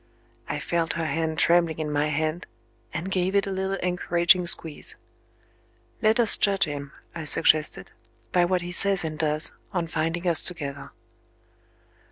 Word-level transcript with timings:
I 0.49 0.57
felt 0.57 0.93
her 0.93 1.05
hand 1.05 1.37
trembling 1.37 1.77
in 1.77 1.91
my 1.91 2.07
hand, 2.07 2.47
and 2.91 3.11
gave 3.11 3.35
it 3.35 3.45
a 3.45 3.51
little 3.51 3.75
encouraging 3.75 4.47
squeeze. 4.47 4.95
"Let 6.01 6.19
us 6.19 6.37
judge 6.37 6.63
him," 6.63 6.91
I 7.13 7.23
suggested, 7.25 7.91
"by 8.31 8.45
what 8.45 8.63
he 8.63 8.71
says 8.71 9.03
and 9.03 9.19
does, 9.19 9.51
on 9.71 9.85
finding 9.85 10.27
us 10.27 10.43
together." 10.43 10.89